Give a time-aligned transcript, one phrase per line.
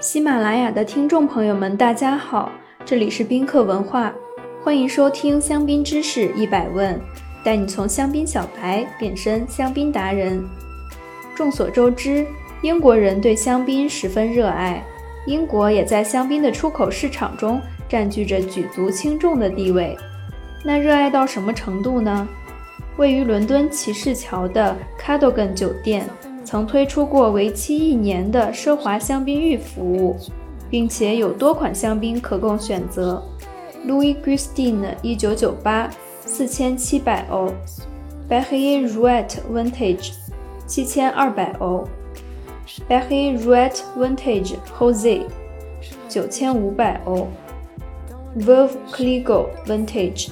[0.00, 2.50] 喜马拉雅的听众朋友们，大家好，
[2.86, 4.10] 这里是宾客文化，
[4.64, 6.98] 欢迎收听香槟知识一百问，
[7.44, 10.42] 带你从香槟小白变身香槟达人。
[11.36, 12.26] 众所周知，
[12.62, 14.82] 英国人对香槟十分热爱，
[15.26, 19.94] 英国也在香槟的出口市场中占据着举足轻重的地位。
[20.64, 22.26] 那热爱到什么程度呢？
[22.96, 26.08] 位于伦敦骑士桥的 Cadogan 酒店。
[26.44, 30.16] 曾推出过为期一年的奢华香槟浴服务，
[30.70, 33.22] 并且有多款香槟可供选择。
[33.86, 35.88] Louis Christine 一九九八
[36.24, 37.46] 四千七百欧
[38.28, 40.12] b e r r i e Rouet Vintage
[40.66, 41.88] 七千二百欧
[42.86, 45.22] b e r r i e Rouet Vintage Jose
[46.08, 47.26] 九千五百欧
[48.34, 50.28] v o v e Cligo Vintage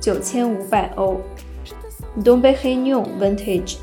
[0.00, 1.20] 九千五百欧
[2.22, 3.76] Dom b e r r i n o n Vintage。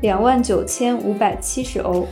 [0.00, 2.06] 两万九千五百七十欧。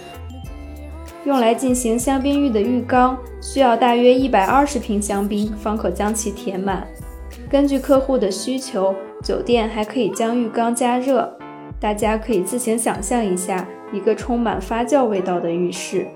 [1.25, 6.87] 用来进行香槟浴的浴缸需要大约一百二十瓶香槟方可将其填满。
[7.51, 11.37] 根据客户的需求，酒店还可以将浴缸加热。
[11.79, 16.07] 大家可以自行想象一下一个充满发酵味道的浴室。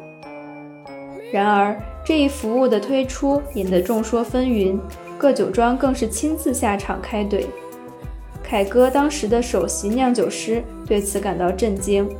[1.32, 4.78] 然而，这一服务的推出引得众说纷纭，
[5.18, 7.44] 各酒庄更是亲自下场开怼。
[8.50, 12.10] 凯歌当时的首席酿酒师对此感到震惊。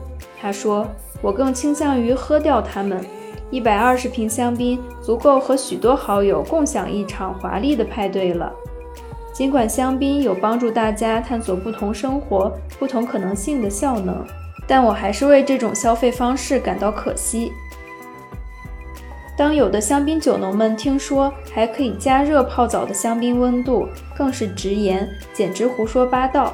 [0.41, 0.87] 他说
[1.21, 3.05] ：“我更倾向于喝掉它们。
[3.51, 8.53] 一百二十瓶香槟足够和许多好友共享一场华丽的派对了。
[9.35, 14.25] 尽管香槟有帮助大家探索不同生活、不同可能性的效能，
[14.69, 17.51] 但我还是为这种消费方式感到可惜。”
[19.41, 26.53] 当有的香槟酒农们听说还可以加热泡澡的香槟温度，更是直言简直胡说八道。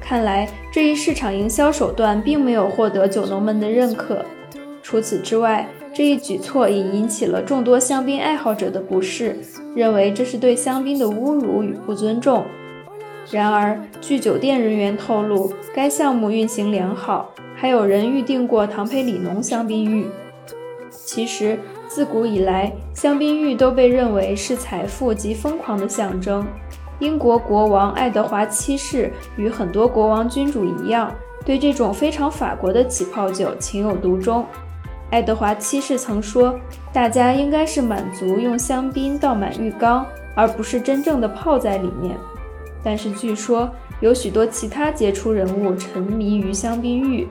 [0.00, 4.24] 看来这一市场营销手段并没有获得酒农们的认可。
[4.82, 9.36] 除此之外，这一举措也引起了众多香槟爱好者的不适，
[9.74, 12.46] 认为这是对香槟的侮辱与不尊重。
[13.30, 20.06] 然而，据酒店人员透露，该项目运行良好，还有人预订过唐培里农香槟浴。
[20.90, 21.58] 其实。
[21.96, 26.46] 自古以来，香槟浴都被认为是财富及疯狂的象征。
[26.98, 31.10] 英国国王爱德华七世与很多国王君主一样，
[31.42, 34.44] 对这种非常法国的起泡酒情有独钟。
[35.10, 36.54] 爱德华七世曾说
[36.92, 42.14] ：“大家应该是满足用香槟倒满浴缸，而不是真正的泡在里面。”
[42.84, 43.70] 但是据说
[44.00, 47.26] 有许多其他杰出人物沉迷于香槟浴。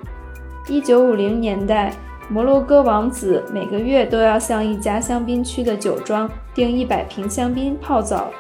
[0.67, 1.93] 一九五零年代。
[2.27, 8.31] 摩洛哥王子每个月都要向一家香槟区的酒庄订一百瓶香槟泡澡。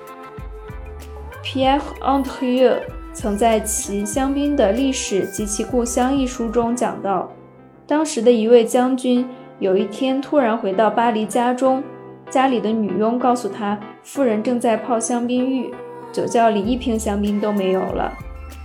[1.43, 2.79] Pierre Andreu
[3.13, 7.31] 曾在其《香槟的历史及其故乡》一书中讲到，
[7.85, 9.27] 当时的一位将军
[9.59, 11.83] 有一天突然回到巴黎家中，
[12.29, 15.71] 家里的女佣告诉他，夫人正在泡香槟浴，
[16.11, 18.11] 酒窖里一瓶香槟都没有了。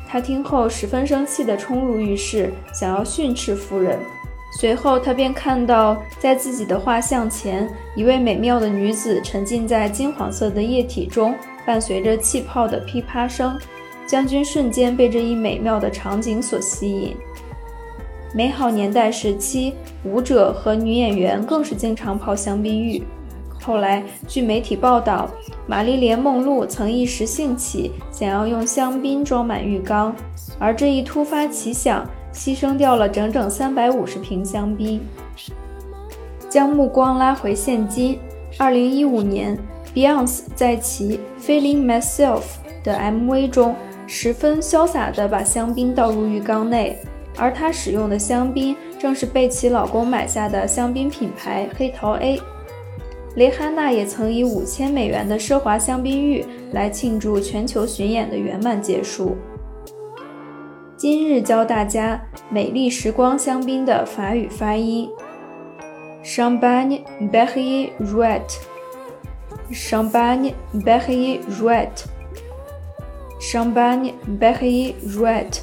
[0.09, 3.99] 他听后十分生气地冲入浴室，想要训斥夫人。
[4.51, 11.35] 随后，他便看到在自己的画像前，一位美妙的女子沉浸在金黄色的液体中，
[11.65, 13.59] 伴随着气泡的噼啪声。
[14.07, 17.17] 将军瞬间被这一美妙的场景所吸引。
[18.35, 23.05] 美好年代时期，舞者和女演员更是经常泡香槟浴。
[23.63, 25.31] 后来，据媒体报道，
[25.69, 30.13] 玛丽莲·梦露曾一时兴起，想要用香槟装满浴缸，
[30.59, 32.05] 而这一突发奇想。
[32.33, 35.01] 牺牲掉了整整三百五十瓶香槟。
[36.49, 38.19] 将目光拉回现今，
[38.59, 39.57] 二零一五年
[39.95, 42.41] ，Beyonce 在其《Feeling Myself》
[42.83, 43.77] 的 MV 中，
[44.07, 46.99] 十分潇洒地把香槟倒入浴缸内，
[47.37, 52.41] 而她使用的香槟正是被其老公买下的香槟品牌黑桃 A。
[53.37, 59.37] 蕾哈娜也曾以五千美元的奢华香槟浴来庆祝全球巡演的圆满结束。
[61.01, 65.09] 今日教大家美丽时光香槟的法语发音
[66.23, 67.01] ：Champagne
[67.33, 75.61] Berrier Rouet，Champagne Berrier Rouet，Champagne Berrier Rouet。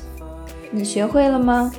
[0.71, 1.71] 你学会了吗？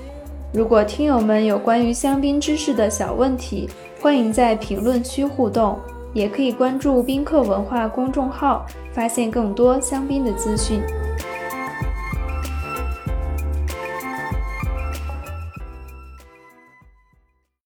[0.53, 3.69] 如果听友们有关于香槟知识的小问题，
[4.01, 5.77] 欢迎在评论区互动，
[6.13, 10.81] 也可以关注宾客文化公众号，发现更多香槟的资讯。